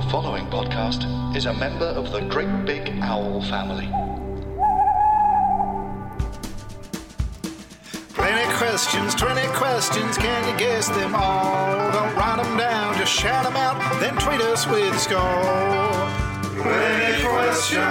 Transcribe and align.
The 0.00 0.08
following 0.08 0.46
podcast 0.46 1.36
is 1.36 1.44
a 1.44 1.52
member 1.52 1.84
of 1.84 2.10
the 2.10 2.20
Great 2.22 2.64
Big 2.64 2.88
Owl 3.02 3.42
family. 3.42 3.86
20 8.14 8.56
questions, 8.56 9.14
20 9.14 9.46
questions, 9.48 10.16
can 10.16 10.50
you 10.52 10.58
guess 10.58 10.88
them 10.88 11.14
all? 11.14 11.92
Don't 11.92 12.14
write 12.16 12.42
them 12.42 12.56
down, 12.56 12.96
just 12.96 13.12
shout 13.12 13.44
them 13.44 13.56
out, 13.56 13.78
then 14.00 14.16
tweet 14.16 14.40
us 14.40 14.66
with 14.66 14.94
a 14.94 14.98
score. 14.98 16.62
20 16.62 17.22
questions. 17.22 17.84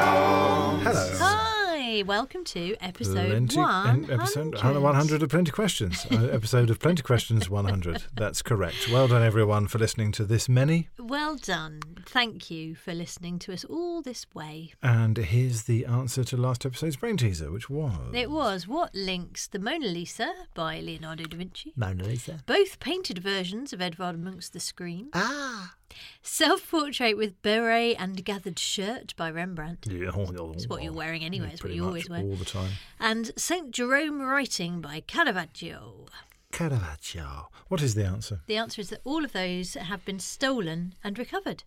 Hello. 0.84 1.16
Hi, 1.20 2.04
welcome 2.04 2.44
to 2.46 2.76
episode 2.82 3.30
Plenty, 3.30 3.58
one. 3.58 4.06
en- 4.06 4.12
episode 4.12 4.56
100 4.64 5.24
of 5.24 5.30
Plenty 5.30 5.52
Questions. 5.52 6.06
uh, 6.12 6.16
episode 6.32 6.70
of 6.70 6.80
Plenty 6.80 7.02
Questions 7.02 7.50
100. 7.50 8.04
That's 8.16 8.42
correct. 8.42 8.90
Well 8.92 9.08
done, 9.08 9.24
everyone, 9.24 9.68
for 9.68 9.80
listening 9.80 10.12
to 10.14 10.24
this 10.24 10.48
many. 10.48 10.90
Well 10.98 11.36
done. 11.36 11.82
Thank 12.06 12.50
you 12.52 12.76
for 12.76 12.94
listening 12.94 13.40
to 13.40 13.54
us 13.54 13.64
all 13.66 14.02
this 14.02 14.26
way. 14.34 14.74
And 14.82 15.18
here's 15.18 15.64
the 15.64 15.86
answer 15.86 16.24
to 16.26 16.38
last 16.38 16.66
episode's 16.66 16.96
brain 16.96 17.18
teaser, 17.18 17.52
which 17.52 17.70
was. 17.70 18.14
It 18.14 18.30
was 18.32 18.68
What 18.68 18.94
Links 18.96 19.48
the 19.48 19.60
Mona 19.60 19.88
Lisa 19.88 20.32
by 20.54 20.80
Leonardo 20.80 21.26
da 21.26 21.38
Vinci. 21.38 21.74
Mona 21.76 22.04
Lisa. 22.04 22.40
Both 22.46 22.80
painted 22.80 23.20
versions 23.20 23.74
of 23.74 23.82
Edvard 23.82 24.20
Munch's 24.20 24.50
The 24.50 24.60
Scream. 24.60 25.10
Ah. 25.14 25.74
Self 26.22 26.70
portrait 26.70 27.18
with 27.18 27.42
beret 27.42 27.96
and 28.00 28.24
gathered 28.24 28.60
shirt 28.60 29.16
by 29.18 29.30
Rembrandt. 29.32 29.88
Yeah, 29.90 30.12
It's 30.16 30.68
what 30.68 30.84
you're 30.84 30.94
wearing 30.94 31.24
anyway, 31.24 31.48
Yeah, 31.48 31.52
it's 31.54 31.62
what 31.64 31.68
pretty 31.68 31.76
you 31.76 31.82
much 31.84 31.88
always 31.90 32.10
wear. 32.10 32.22
All 32.22 32.36
the 32.36 32.46
time. 32.46 32.72
And 33.00 33.32
St. 33.36 33.72
Jerome 33.72 34.22
writing 34.22 34.82
by 34.82 35.02
Caravaggio. 35.02 36.06
Caravaggio. 36.52 37.50
What 37.68 37.82
is 37.82 37.96
the 37.96 38.06
answer? 38.06 38.42
The 38.48 38.58
answer 38.58 38.82
is 38.82 38.90
that 38.90 39.02
all 39.04 39.24
of 39.24 39.34
those 39.34 39.76
have 39.76 40.04
been 40.06 40.20
stolen 40.20 40.94
and 41.04 41.18
recovered. 41.18 41.64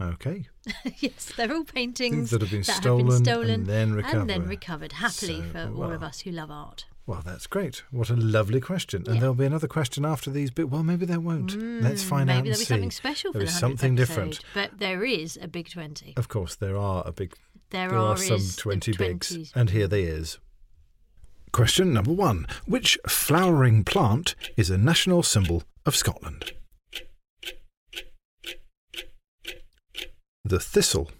Okay. 0.00 0.46
yes, 0.98 1.32
they're 1.36 1.52
all 1.52 1.64
paintings 1.64 2.14
Things 2.14 2.30
that 2.30 2.40
have 2.40 2.50
been 2.50 2.62
stolen 2.64 3.08
and 3.08 3.24
stolen 3.26 3.64
then 3.64 3.98
and 3.98 4.28
then 4.30 4.42
recovered. 4.46 4.48
recovered 4.48 4.92
happily 4.92 5.42
So, 5.42 5.48
for 5.48 5.72
all 5.76 5.92
of 5.92 6.02
us 6.02 6.20
who 6.20 6.30
love 6.30 6.50
art. 6.50 6.84
Well, 7.06 7.22
that's 7.24 7.46
great. 7.46 7.82
What 7.90 8.10
a 8.10 8.14
lovely 8.16 8.60
question. 8.60 9.02
And 9.06 9.14
Yeah. 9.14 9.20
there'll 9.20 9.34
be 9.34 9.46
another 9.46 9.66
question 9.66 10.04
after 10.04 10.30
these, 10.30 10.50
but 10.50 10.68
well, 10.68 10.82
maybe 10.82 11.06
there 11.06 11.18
won't. 11.20 11.56
Let's 11.82 12.02
find 12.04 12.24
Mm, 12.24 12.26
Maybe 12.26 12.30
out 12.32 12.36
and 12.38 12.46
there'll 12.46 12.58
be 12.58 12.64
see. 12.64 12.64
something 12.64 12.90
special 12.90 13.32
for 13.32 13.38
the 13.38 13.44
is 13.44 13.50
100th 13.54 13.60
something 13.60 13.94
different. 13.96 14.34
episode, 14.34 14.44
But 14.54 14.78
there 14.78 15.04
is 15.04 15.38
a 15.40 15.48
big 15.48 15.70
20. 15.70 16.14
Of 16.16 16.28
course, 16.28 16.54
there 16.54 16.76
are 16.76 17.02
a 17.06 17.12
big 17.12 17.34
There, 17.70 17.88
there 17.88 17.98
are, 17.98 18.12
are 18.12 18.16
some 18.18 18.40
20 18.56 18.92
bigs, 18.92 19.30
20s. 19.34 19.52
and 19.56 19.70
here 19.70 19.88
they 19.88 20.02
is. 20.04 20.38
Question 21.50 21.92
number 21.94 22.12
one 22.12 22.46
Which 22.66 22.98
flowering 23.08 23.82
plant 23.84 24.34
is 24.58 24.68
a 24.70 24.76
national 24.78 25.22
symbol 25.22 25.62
of 25.86 25.96
Scotland? 25.96 26.52
The 30.48 30.58
thistle. 30.58 31.10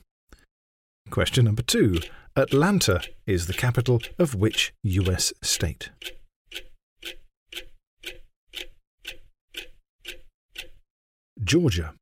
Question 1.10 1.44
number 1.44 1.60
two 1.60 2.00
Atlanta 2.34 3.02
is 3.26 3.46
the 3.46 3.52
capital 3.52 4.00
of 4.18 4.34
which 4.34 4.72
US 4.82 5.34
state? 5.42 5.90
Georgia. 11.44 11.92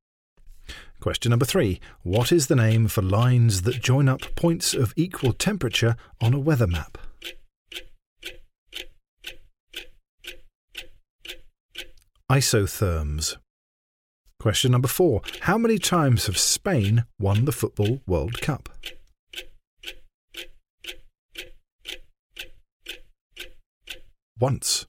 Question 1.00 1.30
number 1.30 1.44
three. 1.44 1.80
What 2.04 2.30
is 2.30 2.46
the 2.46 2.54
name 2.54 2.86
for 2.86 3.02
lines 3.02 3.62
that 3.62 3.82
join 3.82 4.08
up 4.08 4.20
points 4.36 4.72
of 4.72 4.94
equal 4.94 5.32
temperature 5.32 5.96
on 6.20 6.32
a 6.32 6.38
weather 6.38 6.68
map? 6.68 6.96
Isotherms. 12.30 13.36
Question 14.38 14.72
number 14.72 14.88
four. 14.88 15.22
How 15.42 15.58
many 15.58 15.78
times 15.78 16.26
have 16.26 16.38
Spain 16.38 17.04
won 17.18 17.46
the 17.46 17.52
Football 17.52 18.00
World 18.06 18.40
Cup? 18.40 18.68
Once. 24.38 24.86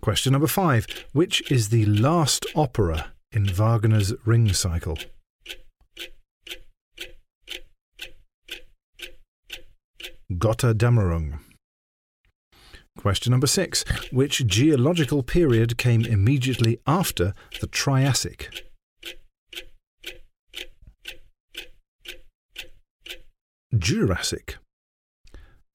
Question 0.00 0.32
number 0.32 0.48
five. 0.48 0.86
Which 1.12 1.50
is 1.50 1.68
the 1.68 1.86
last 1.86 2.44
opera 2.56 3.12
in 3.30 3.46
Wagner's 3.46 4.12
Ring 4.24 4.52
Cycle? 4.52 4.98
Gotterdammerung. 10.32 11.38
Question 13.02 13.32
number 13.32 13.48
six. 13.48 13.84
Which 14.12 14.46
geological 14.46 15.24
period 15.24 15.76
came 15.76 16.04
immediately 16.04 16.78
after 16.86 17.34
the 17.60 17.66
Triassic? 17.66 18.48
Jurassic. 23.76 24.56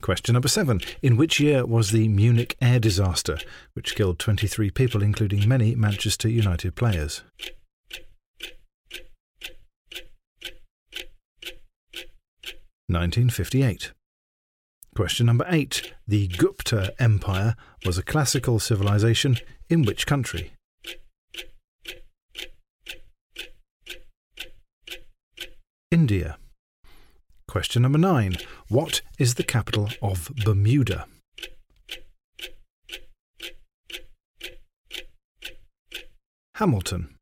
Question 0.02 0.34
number 0.34 0.48
seven. 0.48 0.80
In 1.02 1.18
which 1.18 1.38
year 1.42 1.66
was 1.66 1.92
the 1.92 2.08
Munich 2.08 2.56
air 2.62 2.80
disaster, 2.80 3.38
which 3.74 3.96
killed 3.96 4.20
23 4.20 4.70
people, 4.72 5.04
including 5.04 5.50
many 5.50 5.76
Manchester 5.76 6.30
United 6.30 6.76
players? 6.76 7.24
Nineteen 12.88 13.30
fifty-eight. 13.30 13.92
Question 14.98 15.28
number 15.28 15.46
eight. 15.48 15.94
The 16.08 16.28
Gupta 16.28 16.92
Empire 16.98 17.56
was 17.86 18.00
a 18.00 18.02
classical 18.02 18.58
civilization 18.58 19.38
in 19.70 19.84
which 19.84 20.08
country? 20.08 20.54
India. 25.92 26.40
Question 27.48 27.84
number 27.84 28.00
nine. 28.00 28.38
What 28.70 29.04
is 29.20 29.36
the 29.36 29.44
capital 29.44 29.90
of 30.02 30.32
Bermuda? 30.44 31.06
Hamilton. 36.56 37.17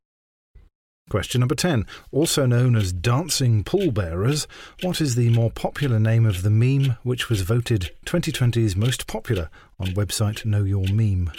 Question 1.15 1.39
number 1.39 1.55
10. 1.55 1.85
Also 2.11 2.45
known 2.45 2.75
as 2.75 2.91
dancing 2.91 3.63
pallbearers, 3.63 4.47
what 4.81 4.99
is 4.99 5.15
the 5.15 5.29
more 5.29 5.49
popular 5.49 5.97
name 5.97 6.25
of 6.25 6.43
the 6.43 6.49
meme 6.49 6.97
which 7.03 7.29
was 7.29 7.39
voted 7.39 7.91
2020's 8.05 8.75
most 8.75 9.07
popular 9.07 9.49
on 9.79 9.87
website 9.93 10.43
Know 10.43 10.65
Your 10.65 10.85
Meme? 10.89 11.31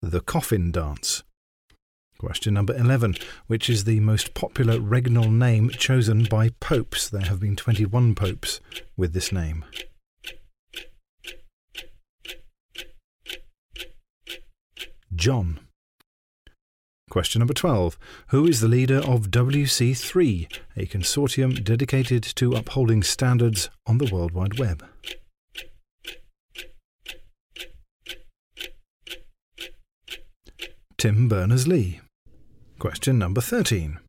The 0.00 0.20
Coffin 0.20 0.70
Dance. 0.70 1.24
Question 2.18 2.54
number 2.54 2.76
11. 2.76 3.16
Which 3.48 3.68
is 3.68 3.82
the 3.82 3.98
most 3.98 4.32
popular 4.32 4.78
regnal 4.78 5.28
name 5.28 5.70
chosen 5.70 6.22
by 6.30 6.50
popes? 6.60 7.10
There 7.10 7.22
have 7.22 7.40
been 7.40 7.56
21 7.56 8.14
popes 8.14 8.60
with 8.96 9.12
this 9.12 9.32
name. 9.32 9.64
John. 15.22 15.60
Question 17.08 17.38
number 17.38 17.54
12. 17.54 17.96
Who 18.30 18.44
is 18.44 18.60
the 18.60 18.66
leader 18.66 18.96
of 18.96 19.30
WC3, 19.30 20.48
a 20.76 20.86
consortium 20.86 21.62
dedicated 21.62 22.24
to 22.34 22.54
upholding 22.54 23.04
standards 23.04 23.70
on 23.86 23.98
the 23.98 24.10
World 24.12 24.32
Wide 24.32 24.58
Web? 24.58 24.84
Tim 30.98 31.28
Berners 31.28 31.68
Lee. 31.68 32.00
Question 32.80 33.16
number 33.20 33.40
13. 33.40 34.00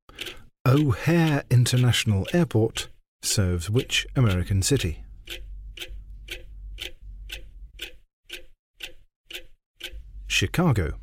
O'Hare 0.67 1.43
International 1.51 2.25
Airport 2.33 2.87
serves 3.21 3.69
which 3.69 4.07
American 4.15 4.63
city? 4.63 5.03
Chicago. 10.25 10.95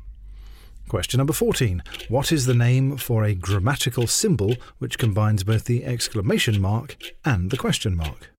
Question 0.91 1.19
number 1.19 1.31
14. 1.31 1.81
What 2.09 2.33
is 2.33 2.47
the 2.47 2.53
name 2.53 2.97
for 2.97 3.23
a 3.23 3.33
grammatical 3.33 4.07
symbol 4.07 4.57
which 4.79 4.97
combines 4.97 5.45
both 5.45 5.63
the 5.63 5.85
exclamation 5.85 6.59
mark 6.59 6.97
and 7.23 7.49
the 7.49 7.55
question 7.55 7.95
mark? 7.95 8.33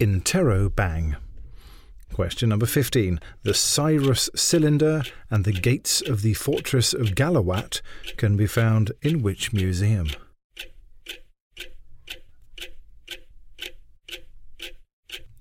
Interrobang. 0.00 1.14
Question 2.12 2.48
number 2.48 2.66
15. 2.66 3.20
The 3.44 3.54
Cyrus 3.54 4.28
cylinder 4.34 5.04
and 5.30 5.44
the 5.44 5.52
gates 5.52 6.00
of 6.00 6.22
the 6.22 6.34
fortress 6.34 6.92
of 6.92 7.14
Balawat 7.14 7.82
can 8.16 8.36
be 8.36 8.48
found 8.48 8.90
in 9.00 9.22
which 9.22 9.52
museum? 9.52 10.08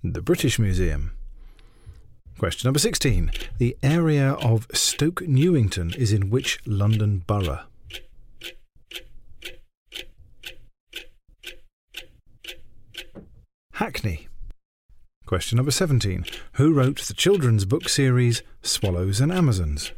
The 0.03 0.21
British 0.21 0.59
Museum. 0.59 1.13
Question 2.41 2.69
number 2.69 2.79
16. 2.79 3.29
The 3.59 3.77
area 3.83 4.31
of 4.31 4.65
Stoke 4.73 5.21
Newington 5.21 5.93
is 5.93 6.11
in 6.11 6.31
which 6.31 6.57
London 6.65 7.21
borough? 7.27 7.65
Hackney. 13.73 14.27
Question 15.27 15.57
number 15.57 15.69
17. 15.69 16.25
Who 16.53 16.73
wrote 16.73 17.01
the 17.01 17.13
children's 17.13 17.65
book 17.65 17.87
series 17.87 18.41
Swallows 18.63 19.21
and 19.21 19.31
Amazons? 19.31 19.91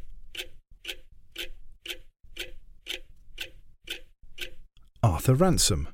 Arthur 5.01 5.34
Ransome. 5.34 5.88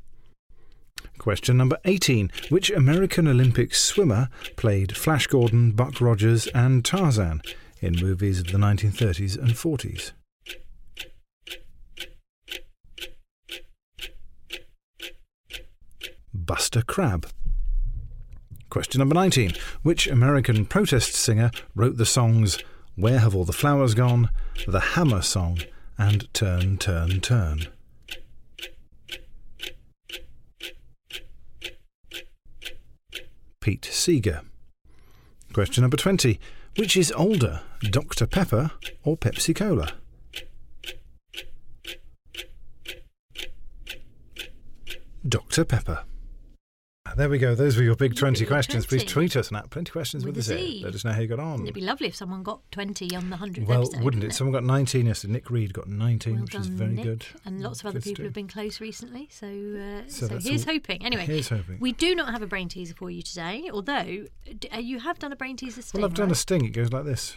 Question 1.19 1.57
number 1.57 1.77
18. 1.83 2.31
Which 2.47 2.71
American 2.71 3.27
Olympic 3.27 3.75
swimmer 3.75 4.29
played 4.55 4.95
Flash 4.95 5.27
Gordon, 5.27 5.73
Buck 5.73 5.99
Rogers, 5.99 6.47
and 6.47 6.83
Tarzan 6.83 7.41
in 7.81 7.97
movies 7.97 8.39
of 8.39 8.47
the 8.47 8.57
1930s 8.57 9.37
and 9.37 9.51
40s? 9.51 10.13
Buster 16.33 16.81
Crabbe. 16.81 17.27
Question 18.69 18.99
number 18.99 19.15
19. 19.15 19.53
Which 19.83 20.07
American 20.07 20.65
protest 20.65 21.13
singer 21.13 21.51
wrote 21.75 21.97
the 21.97 22.05
songs 22.05 22.59
Where 22.95 23.19
Have 23.19 23.35
All 23.35 23.45
the 23.45 23.51
Flowers 23.51 23.93
Gone, 23.93 24.29
The 24.67 24.79
Hammer 24.79 25.21
Song, 25.21 25.59
and 25.97 26.33
Turn, 26.33 26.77
Turn, 26.77 27.19
Turn? 27.19 27.67
Pete 33.61 33.85
Seeger. 33.85 34.41
Question 35.53 35.81
number 35.81 35.97
20. 35.97 36.39
Which 36.77 36.95
is 36.95 37.11
older, 37.11 37.61
Dr. 37.81 38.25
Pepper 38.25 38.71
or 39.03 39.17
Pepsi 39.17 39.55
Cola? 39.55 39.93
Dr. 45.27 45.65
Pepper. 45.65 46.03
There 47.19 47.27
we 47.27 47.37
go. 47.37 47.53
Those 47.53 47.75
were 47.75 47.83
your 47.83 47.97
big 47.97 48.15
20 48.15 48.39
Big 48.39 48.47
questions. 48.47 48.85
Please 48.85 49.03
tweet 49.03 49.35
us, 49.35 49.51
Nat. 49.51 49.69
20 49.71 49.91
questions 49.91 50.23
with, 50.25 50.37
With 50.37 50.49
a 50.49 50.53
a 50.53 50.57
Z. 50.57 50.77
Z. 50.79 50.81
Let 50.85 50.95
us 50.95 51.03
know 51.03 51.11
how 51.11 51.19
you 51.19 51.27
got 51.27 51.41
on. 51.41 51.63
It'd 51.63 51.73
be 51.73 51.81
lovely 51.81 52.07
if 52.07 52.15
someone 52.15 52.43
got 52.43 52.61
20 52.71 53.13
on 53.13 53.29
the 53.29 53.35
100th 53.35 53.67
Well, 53.67 53.81
episode. 53.81 54.01
wouldn't 54.03 54.23
it? 54.23 54.33
Someone 54.33 54.53
got 54.53 54.63
19 54.63 55.05
yesterday. 55.05 55.33
Nick 55.33 55.49
Reed 55.49 55.73
got 55.73 55.89
19, 55.89 56.33
Well 56.33 56.43
which 56.43 56.55
is 56.55 56.67
very 56.67 56.93
Nick. 56.93 57.03
good. 57.03 57.25
And 57.43 57.59
lots 57.61 57.81
of 57.81 57.87
other 57.87 57.99
Good 57.99 58.03
people 58.05 58.23
have 58.23 58.33
been 58.33 58.47
close 58.47 58.79
recently, 58.79 59.27
so 59.29 59.47
uh, 59.47 60.07
So 60.07 60.27
so, 60.29 60.39
here's 60.39 60.65
all- 60.65 60.73
hoping. 60.75 61.05
Anyway, 61.05 61.25
Here's 61.25 61.49
hoping. 61.49 61.77
we 61.81 61.91
do 61.91 62.15
not 62.15 62.31
have 62.31 62.41
a 62.41 62.47
brain 62.47 62.69
teaser 62.69 62.95
for 62.95 63.11
you 63.11 63.21
today, 63.21 63.69
although 63.73 64.27
d- 64.57 64.69
uh, 64.73 64.77
you 64.79 64.99
have 64.99 65.19
done 65.19 65.33
a 65.33 65.35
brain 65.35 65.57
teaser 65.57 65.81
sting, 65.81 65.99
Well, 65.99 66.09
I've 66.09 66.15
done 66.15 66.31
a 66.31 66.35
sting. 66.35 66.63
It 66.63 66.69
goes 66.71 66.93
like 66.93 67.03
this. 67.03 67.35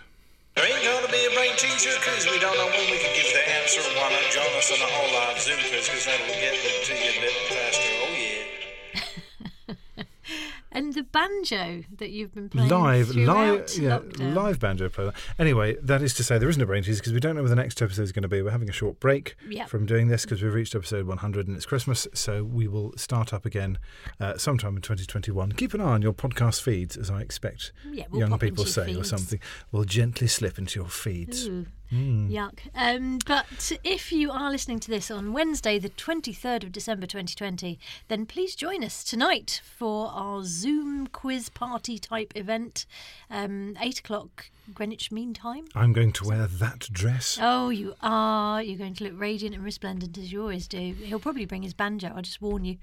There 0.55 0.65
ain't 0.65 0.85
gonna 0.85 1.11
be 1.11 1.27
a 1.27 1.35
brain 1.35 1.57
teaser 1.57 1.91
because 1.99 2.25
we 2.31 2.39
don't 2.39 2.55
know 2.55 2.67
when 2.71 2.87
we 2.89 2.99
can 3.03 3.11
give 3.19 3.27
the 3.35 3.43
answer. 3.59 3.81
Why 3.99 4.13
not 4.15 4.31
join 4.31 4.47
us 4.57 4.71
on 4.71 4.79
the 4.79 4.87
all 4.95 5.11
live 5.13 5.41
Zoom 5.41 5.59
quiz 5.59 5.89
because 5.91 6.05
that'll 6.07 6.27
get 6.39 6.55
it 6.55 6.85
to 6.87 6.93
you 6.95 7.19
a 7.19 7.21
bit 7.21 7.35
faster. 7.51 7.83
Oh, 7.83 8.15
yeah. 8.15 8.32
And 10.75 10.95
the 10.95 11.03
banjo 11.03 11.85
that 11.99 12.11
you've 12.11 12.35
been 12.35 12.49
playing 12.49 12.69
live, 12.69 13.15
live, 13.15 13.71
yeah, 13.77 13.99
lockdown. 13.99 14.35
live 14.35 14.59
banjo 14.59 14.89
player. 14.89 15.13
Anyway, 15.39 15.77
that 15.83 16.01
is 16.03 16.15
to 16.15 16.25
say, 16.25 16.39
there 16.39 16.49
isn't 16.49 16.63
a 16.63 16.67
brain 16.67 16.83
teaser 16.83 17.01
because 17.01 17.13
we 17.13 17.21
don't 17.21 17.35
know 17.37 17.43
where 17.43 17.51
the 17.51 17.57
next 17.57 17.81
episode 17.83 18.03
is 18.03 18.13
going 18.13 18.23
to 18.23 18.29
be. 18.29 18.41
We're 18.43 18.51
having 18.51 18.71
a 18.71 18.73
short 18.73 18.99
break 18.99 19.37
Yep. 19.49 19.69
from 19.69 19.85
doing 19.87 20.09
this 20.09 20.23
because 20.25 20.43
we've 20.43 20.55
reached 20.55 20.75
episode 20.75 21.07
100 21.07 21.47
and 21.47 21.57
it's 21.57 21.67
Christmas, 21.67 22.09
so 22.15 22.43
we 22.43 22.69
will 22.69 22.93
start 22.97 23.33
up 23.33 23.45
again 23.45 23.79
uh, 24.19 24.39
sometime 24.39 24.77
in 24.77 24.83
2021. 24.83 25.53
Keep 25.53 25.75
an 25.75 25.81
eye 25.81 25.85
on 25.93 26.03
your 26.03 26.13
podcast 26.15 26.63
feeds, 26.63 26.97
as 26.97 27.11
I 27.11 27.21
expect 27.21 27.73
Yeah, 27.91 28.05
we'll 28.11 28.21
young 28.29 28.39
people 28.39 28.65
say, 28.65 28.93
or 28.93 28.95
feeds. 28.97 29.11
something. 29.11 29.41
Will 29.73 29.85
gently 29.85 30.27
slip 30.27 30.59
into 30.59 30.81
your 30.81 30.89
feeds. 30.89 31.47
Ooh, 31.49 31.67
Mm. 31.93 32.31
Yuck. 32.31 32.59
Um, 32.75 33.19
but 33.27 33.73
if 33.85 34.13
you 34.13 34.31
are 34.31 34.51
listening 34.51 34.81
to 34.81 34.91
this 34.91 35.11
on 35.11 35.33
Wednesday, 35.35 35.79
the 35.79 35.91
23rd 35.91 36.65
of 36.65 36.73
December 36.73 37.07
2020, 37.07 37.79
then 38.09 38.25
please 38.25 38.55
join 38.57 38.83
us 38.83 39.05
tonight 39.05 39.61
for 39.63 40.09
our 40.09 40.43
Zoom 40.43 41.07
quiz 41.07 41.51
party 41.51 41.99
type 41.99 42.33
event, 42.35 42.87
um, 43.31 43.77
8 43.79 43.99
o'clock 43.99 44.51
Greenwich 44.73 45.13
Mean 45.13 45.35
Time. 45.35 45.67
I'm 45.75 45.93
going 45.93 46.13
to 46.13 46.25
wear 46.25 46.47
that 46.47 46.89
dress. 46.93 47.39
Oh, 47.41 47.69
you 47.71 47.95
are. 48.03 48.63
You're 48.63 48.79
going 48.79 48.95
to 48.95 49.05
look 49.05 49.13
radiant 49.17 49.55
and 49.55 49.65
resplendent 49.65 50.19
as 50.19 50.33
you 50.33 50.41
always 50.41 50.67
do. 50.67 50.79
He'll 50.79 51.21
probably 51.21 51.45
bring 51.45 51.63
his 51.63 51.75
banjo, 51.75 52.13
I'll 52.15 52.23
just 52.23 52.43
warn 52.43 52.65
you. 52.65 52.79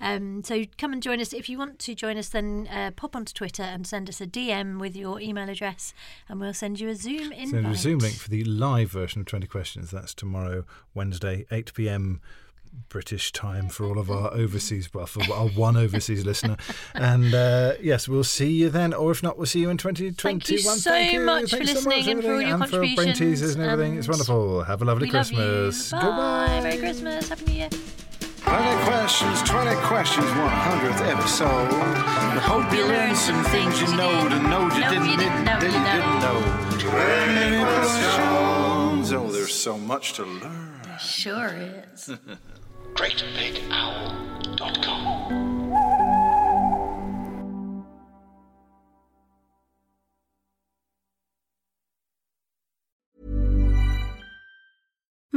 Um, 0.00 0.42
so 0.44 0.64
come 0.78 0.92
and 0.92 1.02
join 1.02 1.20
us. 1.20 1.32
If 1.32 1.48
you 1.48 1.58
want 1.58 1.78
to 1.80 1.94
join 1.94 2.16
us, 2.16 2.28
then 2.28 2.68
uh, 2.70 2.90
pop 2.96 3.14
onto 3.14 3.32
Twitter 3.32 3.62
and 3.62 3.86
send 3.86 4.08
us 4.08 4.20
a 4.20 4.26
DM 4.26 4.78
with 4.78 4.96
your 4.96 5.20
email 5.20 5.48
address, 5.48 5.94
and 6.28 6.40
we'll 6.40 6.54
send 6.54 6.80
you 6.80 6.88
a 6.88 6.94
Zoom 6.94 7.32
invite. 7.32 7.50
Send 7.50 7.66
a 7.66 7.74
Zoom 7.74 7.98
link 8.00 8.16
for 8.16 8.30
the 8.30 8.44
live 8.44 8.90
version 8.90 9.20
of 9.20 9.26
20 9.26 9.46
questions. 9.46 9.90
That's 9.90 10.14
tomorrow, 10.14 10.64
Wednesday, 10.94 11.46
8 11.50 11.74
p.m. 11.74 12.20
British 12.88 13.32
time 13.32 13.68
for 13.68 13.86
all 13.86 13.98
of 13.98 14.10
our 14.10 14.32
overseas, 14.32 14.92
well, 14.94 15.06
for 15.06 15.22
our 15.32 15.48
one 15.48 15.76
overseas 15.76 16.24
listener. 16.24 16.56
And 16.94 17.34
uh, 17.34 17.74
yes, 17.80 18.08
we'll 18.08 18.24
see 18.24 18.50
you 18.50 18.70
then, 18.70 18.92
or 18.94 19.10
if 19.10 19.22
not, 19.22 19.36
we'll 19.36 19.46
see 19.46 19.60
you 19.60 19.70
in 19.70 19.76
2021. 19.78 20.14
Thank 20.78 21.12
you 21.12 21.18
so 21.18 21.24
much 21.24 21.50
for 21.50 21.56
Thanks 21.56 21.72
so 21.72 21.88
listening 21.88 22.08
and 22.08 22.22
for 22.22 22.34
all 22.34 22.40
your 22.40 22.50
and 22.54 22.64
for 22.64 22.78
brain 22.78 22.96
contributions, 22.96 23.18
teasers 23.18 23.54
and 23.56 23.64
everything. 23.64 23.98
It's 23.98 24.08
wonderful. 24.08 24.62
Have 24.64 24.82
a 24.82 24.84
lovely 24.84 25.06
we 25.08 25.12
love 25.12 25.30
you. 25.32 25.36
Christmas. 25.38 25.90
Bye. 25.90 26.00
Goodbye. 26.00 26.60
Merry 26.62 26.78
Christmas. 26.78 27.28
Happy 27.28 27.44
New 27.46 27.52
Year. 27.54 27.68
20 28.44 28.84
questions, 28.84 29.42
20 29.42 29.74
questions, 29.86 30.26
100th 30.26 31.00
episode. 31.10 31.70
We 32.34 32.40
hope 32.40 32.72
you 32.72 32.84
learned 32.86 33.16
some 33.16 33.42
things 33.46 33.80
you 33.80 33.88
know 33.96 34.28
to 34.28 34.38
know 34.42 34.64
you 34.66 34.82
didn't, 34.84 35.08
you 35.08 35.16
didn't 35.16 35.44
know, 35.44 35.58
that 35.58 35.62
you 35.62 35.78
you 35.78 35.84
didn't 35.84 36.20
know. 36.20 36.40
know. 36.40 36.78
20 36.78 37.64
questions. 37.64 39.12
Oh, 39.12 39.30
there's 39.32 39.54
so 39.54 39.78
much 39.78 40.12
to 40.14 40.24
learn. 40.24 40.70
Sure 41.00 41.52
is. 41.94 42.10
GreatBigOwl.com. 42.94 45.63